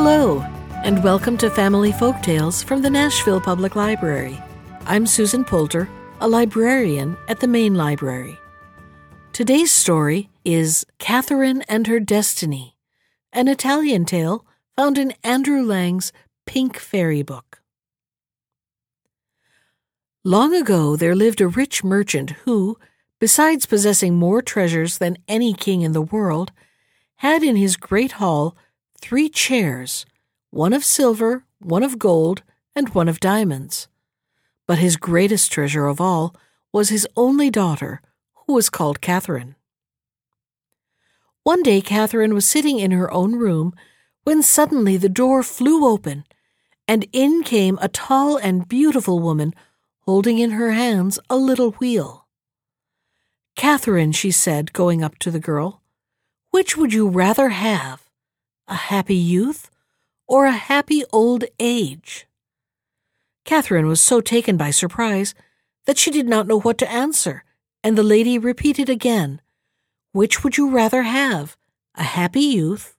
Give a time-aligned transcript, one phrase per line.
[0.00, 0.42] Hello,
[0.84, 4.40] and welcome to Family Folk Tales from the Nashville Public Library.
[4.86, 5.88] I'm Susan Poulter,
[6.20, 8.38] a librarian at the Main Library.
[9.32, 12.76] Today's story is Catherine and Her Destiny,
[13.32, 14.46] an Italian tale
[14.76, 16.12] found in Andrew Lang's
[16.46, 17.60] Pink Fairy Book.
[20.22, 22.78] Long ago, there lived a rich merchant who,
[23.18, 26.52] besides possessing more treasures than any king in the world,
[27.16, 28.56] had in his great hall
[29.00, 30.06] three chairs,
[30.50, 32.42] one of silver, one of gold,
[32.74, 33.88] and one of diamonds.
[34.66, 36.34] But his greatest treasure of all
[36.72, 38.00] was his only daughter,
[38.46, 39.56] who was called Catherine.
[41.42, 43.74] One day Catherine was sitting in her own room
[44.24, 46.24] when suddenly the door flew open,
[46.86, 49.54] and in came a tall and beautiful woman
[50.00, 52.26] holding in her hands a little wheel.
[53.56, 55.82] Catherine, she said, going up to the girl,
[56.50, 58.07] which would you rather have?
[58.68, 59.70] A happy youth,
[60.26, 62.26] or a happy old age?
[63.44, 65.34] Catherine was so taken by surprise
[65.86, 67.44] that she did not know what to answer,
[67.82, 69.40] and the lady repeated again,
[70.12, 71.56] Which would you rather have,
[71.94, 72.94] a happy youth,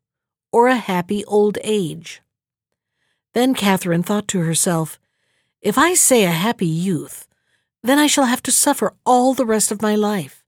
[0.51, 2.21] or a happy old age?
[3.33, 4.99] Then Catherine thought to herself,
[5.61, 7.27] If I say a happy youth,
[7.83, 10.43] then I shall have to suffer all the rest of my life.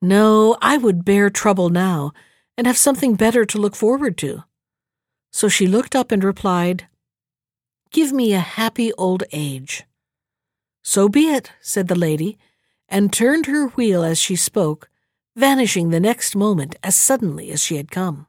[0.00, 2.12] No, I would bear trouble now
[2.58, 4.42] and have something better to look forward to.
[5.30, 6.88] So she looked up and replied,
[7.92, 9.84] Give me a happy old age.
[10.82, 12.36] So be it, said the lady,
[12.88, 14.90] and turned her wheel as she spoke,
[15.36, 18.26] vanishing the next moment as suddenly as she had come.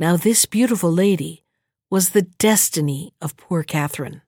[0.00, 1.44] Now, this beautiful lady
[1.90, 4.22] was the destiny of poor Catherine.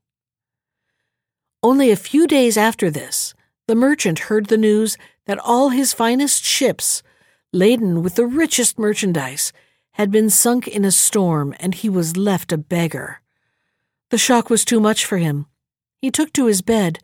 [1.65, 3.35] Only a few days after this,
[3.67, 7.03] the merchant heard the news that all his finest ships
[7.53, 9.53] laden with the richest merchandise,
[9.93, 13.21] had been sunk in a storm, and he was left a beggar.
[14.11, 15.47] The shock was too much for him.
[16.01, 16.99] He took to his bed,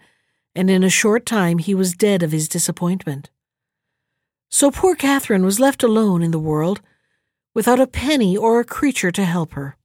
[0.55, 3.31] and in a short time he was dead of his disappointment.
[4.49, 6.81] So poor Catherine was left alone in the world,
[7.55, 9.77] without a penny or a creature to help her.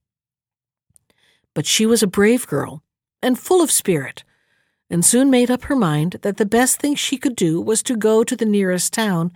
[1.54, 2.82] But she was a brave girl,
[3.22, 4.24] and full of spirit,
[4.88, 7.96] and soon made up her mind that the best thing she could do was to
[7.96, 9.30] go to the nearest town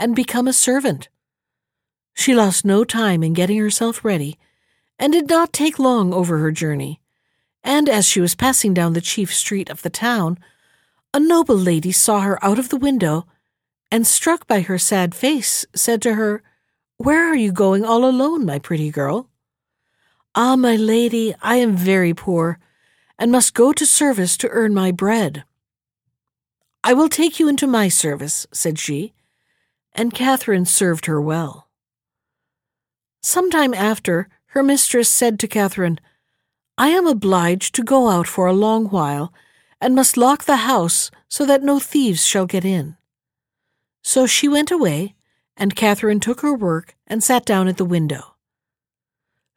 [0.00, 1.10] and become a servant.
[2.14, 4.38] She lost no time in getting herself ready,
[4.98, 7.00] and did not take long over her journey.
[7.62, 10.38] And as she was passing down the chief street of the town,
[11.12, 13.26] a noble lady saw her out of the window,
[13.92, 16.42] and struck by her sad face, said to her,
[16.96, 19.28] Where are you going all alone, my pretty girl?
[20.34, 22.58] Ah, my lady, I am very poor,
[23.18, 25.44] and must go to service to earn my bread.
[26.82, 29.12] I will take you into my service, said she,
[29.92, 31.68] and Catherine served her well.
[33.22, 36.00] Some time after, her mistress said to Catherine,
[36.78, 39.32] I am obliged to go out for a long while,
[39.80, 42.96] and must lock the house so that no thieves shall get in.
[44.02, 45.14] So she went away,
[45.56, 48.36] and Catherine took her work and sat down at the window.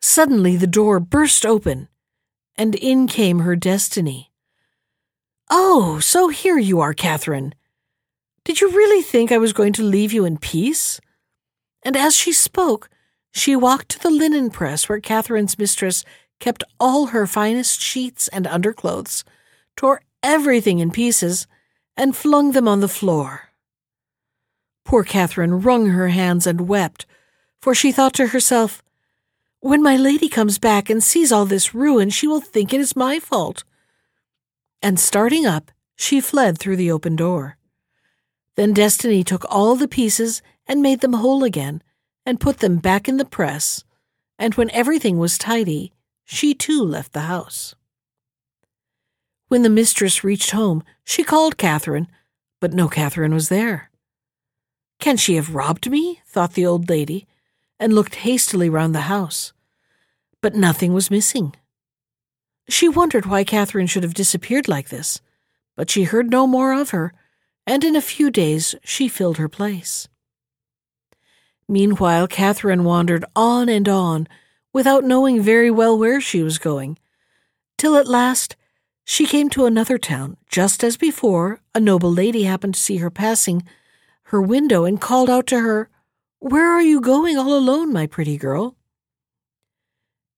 [0.02, 1.88] Suddenly the door burst open,
[2.58, 4.32] and in came her destiny.
[5.50, 7.56] Oh, so here you are, Catherine,
[8.46, 11.00] did you really think I was going to leave you in peace?
[11.84, 12.90] And as she spoke,
[13.32, 16.04] she walked to the linen press where Catherine's mistress
[16.40, 19.24] kept all her finest sheets and underclothes,
[19.78, 21.48] tore everything in pieces,
[21.96, 23.50] and flung them on the floor.
[24.86, 27.06] Poor Catherine wrung her hands and wept,
[27.62, 28.84] for she thought to herself,
[29.62, 32.96] When my lady comes back and sees all this ruin, she will think it is
[32.96, 33.64] my fault.
[34.82, 37.58] And starting up, she fled through the open door.
[38.56, 41.82] Then Destiny took all the pieces and made them whole again,
[42.26, 43.84] and put them back in the press,
[44.40, 45.92] and when everything was tidy,
[46.24, 47.76] she too left the house.
[49.48, 52.08] When the mistress reached home, she called Catherine,
[52.62, 53.90] but no Catherine was there.
[55.00, 56.22] Can she have robbed me?
[56.26, 57.28] thought the old lady,
[57.80, 59.52] and looked hastily round the house.
[60.42, 61.56] But nothing was missing.
[62.70, 65.20] She wondered why Catherine should have disappeared like this,
[65.76, 67.14] but she heard no more of her
[67.66, 70.08] and in a few days she filled her place.
[71.68, 74.28] Meanwhile, Catherine wandered on and on,
[74.74, 76.98] without knowing very well where she was going,
[77.78, 78.56] till at last
[79.06, 80.38] she came to another town.
[80.50, 83.64] Just as before, a noble lady happened to see her passing
[84.28, 85.90] her window and called out to her,
[86.40, 88.76] Where are you going all alone, my pretty girl?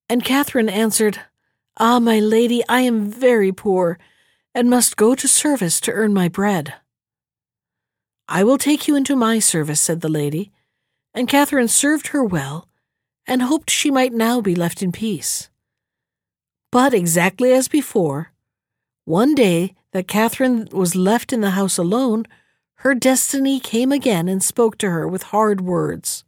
[0.10, 1.22] And Catherine answered,
[1.78, 3.98] Ah, my lady, I am very poor,
[4.54, 6.74] and must go to service to earn my bread.
[8.28, 10.52] I will take you into my service, said the lady,
[11.14, 12.68] and Catherine served her well,
[13.28, 15.50] and hoped she might now be left in peace.
[16.72, 18.32] But exactly as before,
[19.06, 22.26] one day that Catherine was left in the house alone,
[22.80, 26.24] her destiny came again and spoke to her with hard words.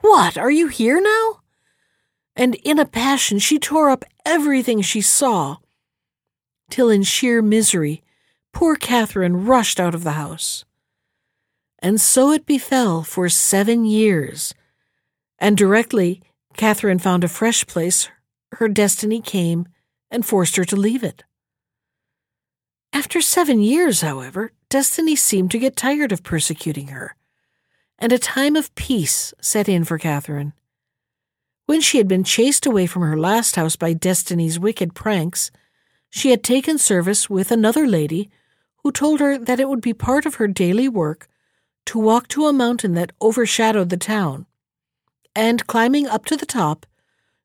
[0.00, 1.40] What, are you here now?
[2.36, 5.56] And in a passion she tore up everything she saw,
[6.70, 8.02] till in sheer misery
[8.52, 10.64] poor Catherine rushed out of the house.
[11.80, 14.54] And so it befell for seven years.
[15.38, 16.22] And directly
[16.56, 18.08] Catherine found a fresh place,
[18.52, 19.68] her destiny came
[20.10, 21.24] and forced her to leave it.
[22.92, 27.14] After seven years, however, Destiny seemed to get tired of persecuting her,
[27.98, 30.54] and a time of peace set in for Catherine.
[31.66, 35.52] When she had been chased away from her last house by Destiny's wicked pranks,
[36.10, 38.28] she had taken service with another lady
[38.78, 41.28] who told her that it would be part of her daily work
[41.86, 44.46] to walk to a mountain that overshadowed the town,
[45.34, 46.86] and climbing up to the top,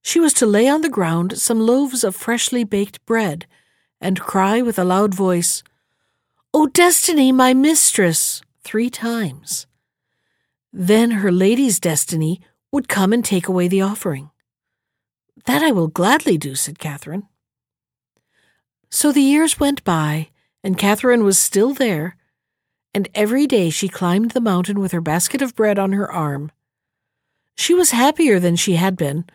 [0.02, 3.46] she was to lay on the ground some loaves of freshly baked bread
[4.00, 5.64] and cry with a loud voice,
[6.54, 9.68] O Destiny, my mistress, three times.
[10.74, 12.42] Then her lady's destiny
[12.72, 14.32] would come and take away the offering.
[15.46, 17.28] That I will gladly do, said Catherine.
[18.90, 20.30] So the years went by,
[20.64, 22.16] and Catherine was still there,
[22.94, 26.52] and every day she climbed the mountain with her basket of bread on her arm.
[27.56, 29.26] She was happier than she had been,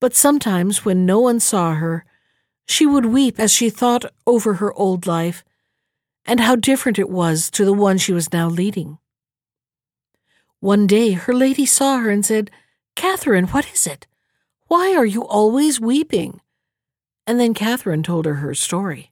[0.00, 2.04] but sometimes when no one saw her,
[2.66, 5.44] she would weep as she thought over her old life
[6.24, 8.98] and how different it was to the one she was now leading.
[10.60, 12.50] One day her lady saw her and said,
[12.96, 14.06] Catherine, what is it?
[14.68, 16.40] Why are you always weeping?
[17.26, 19.10] And then Catherine told her her story.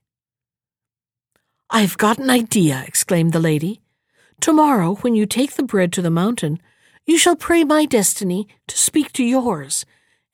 [1.69, 3.81] I've got an idea, exclaimed the lady.
[4.39, 6.61] Tomorrow, when you take the bread to the mountain,
[7.05, 9.85] you shall pray my destiny to speak to yours,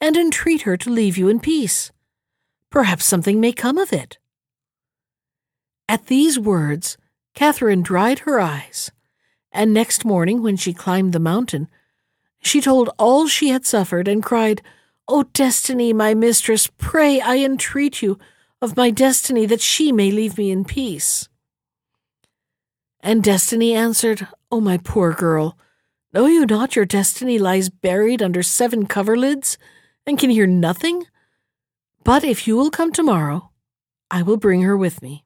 [0.01, 1.91] and entreat her to leave you in peace.
[2.69, 4.17] Perhaps something may come of it.
[5.87, 6.97] At these words,
[7.33, 8.91] Catherine dried her eyes,
[9.51, 11.67] and next morning, when she climbed the mountain,
[12.41, 14.61] she told all she had suffered and cried,
[15.07, 18.19] O Destiny, my mistress, pray, I entreat you,
[18.61, 21.29] of my destiny that she may leave me in peace.
[23.01, 25.57] And Destiny answered, O my poor girl,
[26.13, 29.57] know you not your destiny lies buried under seven coverlids
[30.05, 31.05] and can hear nothing?
[32.03, 33.51] But if you will come tomorrow,
[34.11, 35.23] I will bring her with me.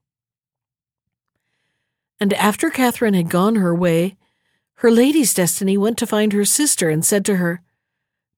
[2.20, 4.16] And after Catherine had gone her way,
[4.76, 7.62] her lady's destiny went to find her sister and said to her,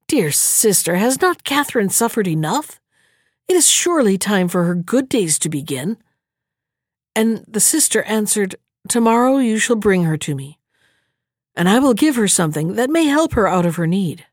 [0.08, 2.80] Dear sister, has not Catherine suffered enough?
[3.48, 5.98] It is surely time for her good days to begin.
[7.14, 8.56] And the sister answered,
[8.88, 10.58] Tomorrow you shall bring her to me,
[11.54, 14.26] and I will give her something that may help her out of her need.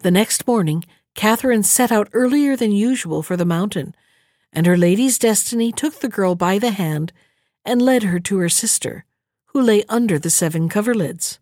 [0.00, 0.84] The next morning,
[1.14, 3.94] Catherine set out earlier than usual for the mountain,
[4.52, 7.12] and her lady's destiny took the girl by the hand
[7.64, 9.04] and led her to her sister,
[9.46, 11.38] who lay under the seven coverlids.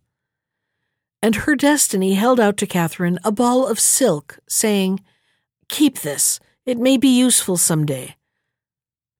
[1.20, 5.00] And her destiny held out to Catherine a ball of silk, saying,
[5.72, 8.16] Keep this, it may be useful some day.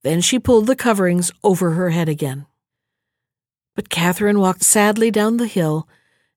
[0.03, 2.45] Then she pulled the coverings over her head again.
[3.75, 5.89] But Catherine walked sadly down the hill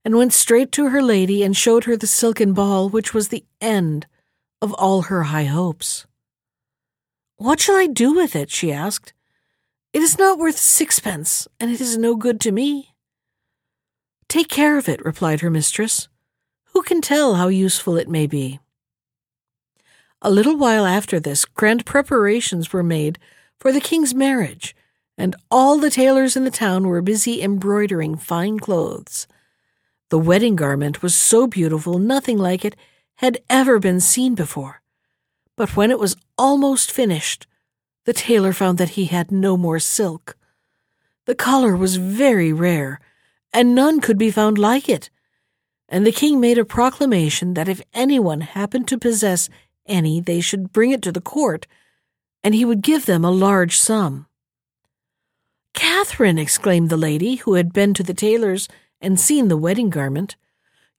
[0.06, 3.44] and went straight to her lady and showed her the silken ball, which was the
[3.60, 4.08] end
[4.62, 6.08] of all her high hopes.
[7.36, 8.50] What shall I do with it?
[8.50, 9.14] she asked.
[9.92, 12.96] It is not worth sixpence, and it is no good to me.
[14.30, 16.08] Take care of it, replied her mistress.
[16.68, 18.62] Who can tell how useful it may be?
[20.22, 23.20] A little while after this, grand preparations were made
[23.60, 24.76] for the king's marriage,
[25.18, 29.28] and all the tailors in the town were busy embroidering fine clothes.
[30.10, 32.76] The wedding garment was so beautiful nothing like it
[33.16, 34.82] had ever been seen before.
[35.56, 37.48] But when it was almost finished,
[38.06, 40.38] the tailor found that he had no more silk.
[41.26, 43.00] The color was very rare,
[43.54, 45.10] and none could be found like it.
[45.88, 49.50] And the king made a proclamation that if anyone happened to possess
[49.86, 51.68] any, they should bring it to the court,
[52.44, 54.28] and he would give them a large sum.
[55.74, 58.68] Catherine, exclaimed the lady, who had been to the tailor's
[59.02, 60.36] and seen the wedding garment,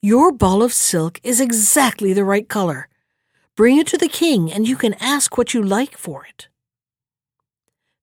[0.02, 2.88] your ball of silk is exactly the right color.
[3.56, 6.48] Bring it to the king, and you can ask what you like for it.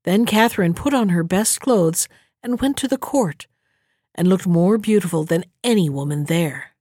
[0.03, 2.07] Then Catherine put on her best clothes
[2.41, 3.47] and went to the court,
[4.15, 6.71] and looked more beautiful than any woman there.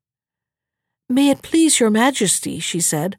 [1.09, 3.17] May it please your majesty, she said,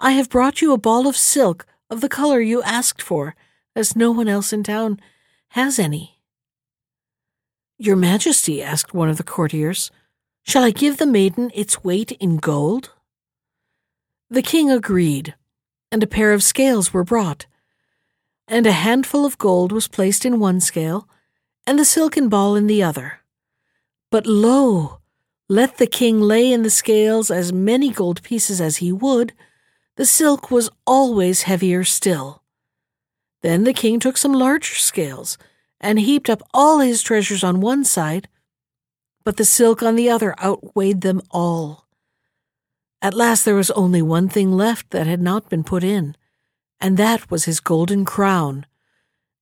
[0.00, 3.34] I have brought you a ball of silk of the color you asked for,
[3.76, 5.00] as no one else in town
[5.50, 6.20] has any.
[7.78, 9.90] Your majesty, asked one of the courtiers,
[10.42, 12.90] Shall I give the maiden its weight in gold?
[14.28, 15.34] The king agreed,
[15.90, 17.46] and a pair of scales were brought,
[18.46, 21.08] and a handful of gold was placed in one scale,
[21.66, 23.20] and the silken ball in the other.
[24.10, 25.00] But lo!
[25.48, 29.32] Let the king lay in the scales as many gold pieces as he would,
[29.96, 32.42] the silk was always heavier still.
[33.42, 35.38] Then the king took some larger scales
[35.80, 38.28] and heaped up all his treasures on one side,
[39.22, 41.86] but the silk on the other outweighed them all.
[43.00, 46.16] At last there was only one thing left that had not been put in,
[46.80, 48.66] and that was his golden crown.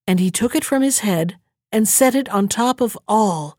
[0.07, 1.39] And he took it from his head
[1.71, 3.57] and set it on top of all.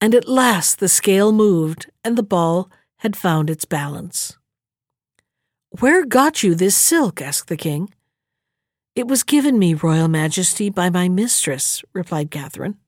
[0.00, 4.36] And at last the scale moved, and the ball had found its balance.
[5.80, 7.20] Where got you this silk?
[7.20, 7.92] asked the king.
[8.94, 12.78] It was given me, Royal Majesty, by my mistress, replied Catherine.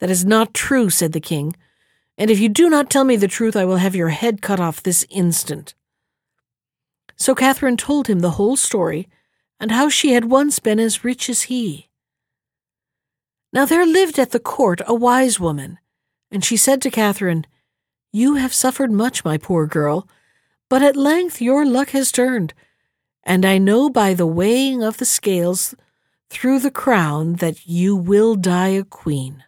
[0.00, 1.54] That is not true, said the king,
[2.16, 4.60] and if you do not tell me the truth, I will have your head cut
[4.60, 5.74] off this instant.
[7.16, 9.08] So Catherine told him the whole story,
[9.60, 11.90] and how she had once been as rich as he.
[13.52, 15.78] Now there lived at the court a wise woman,
[16.30, 17.46] and she said to Catherine,
[18.10, 20.08] You have suffered much, my poor girl,
[20.74, 22.52] but at length your luck has turned,
[23.22, 25.76] and I know by the weighing of the scales
[26.30, 29.44] through the crown that you will die a queen.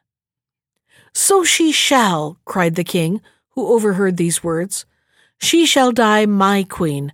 [1.12, 3.20] So she shall, cried the king,
[3.56, 4.86] who overheard these words.
[5.36, 7.12] She shall die my queen,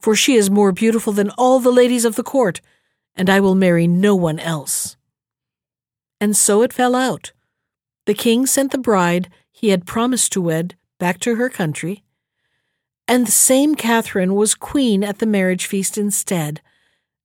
[0.00, 2.60] for she is more beautiful than all the ladies of the court,
[3.14, 4.96] and I will marry no one else.
[6.20, 7.30] And so it fell out.
[8.06, 12.03] The king sent the bride he had promised to wed back to her country,
[13.06, 16.62] and the same Catherine was queen at the marriage feast instead,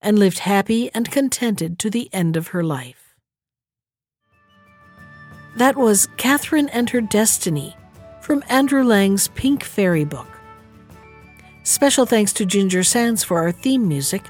[0.02, 3.16] and lived happy and contented to the end of her life.
[5.58, 7.76] That was Catherine and Her Destiny
[8.22, 10.28] from Andrew Lang's Pink Fairy book.
[11.64, 14.24] Special thanks to Ginger Sands for our theme music.